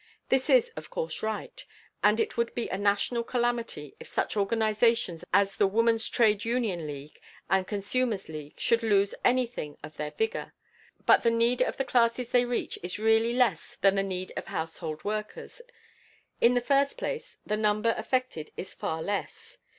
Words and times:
This 0.29 0.49
is, 0.49 0.69
of 0.69 0.89
course, 0.89 1.21
right, 1.21 1.63
and 2.03 2.19
it 2.19 2.35
would 2.35 2.55
be 2.55 2.67
a 2.69 2.75
national 2.79 3.23
calamity 3.23 3.95
if 3.99 4.07
such 4.07 4.35
organizations 4.35 5.23
as 5.31 5.55
the 5.57 5.67
Woman's 5.67 6.09
Trade 6.09 6.43
Union 6.43 6.87
League 6.87 7.19
and 7.51 7.63
the 7.63 7.69
Consumer's 7.69 8.27
League 8.27 8.59
should 8.59 8.81
lose 8.81 9.13
anything 9.23 9.77
of 9.83 9.97
their 9.97 10.09
vigor. 10.09 10.55
But 11.05 11.21
the 11.21 11.29
need 11.29 11.61
of 11.61 11.77
the 11.77 11.85
classes 11.85 12.31
they 12.31 12.45
reach 12.45 12.79
is 12.81 12.97
really 12.97 13.33
less 13.33 13.75
than 13.75 13.93
the 13.93 14.01
need 14.01 14.33
of 14.35 14.47
household 14.47 15.03
workers. 15.03 15.61
In 16.41 16.55
the 16.55 16.61
first 16.61 16.97
place, 16.97 17.37
the 17.45 17.55
number 17.55 17.93
affected 17.95 18.49
is 18.57 18.73
far 18.73 19.03
less. 19.03 19.59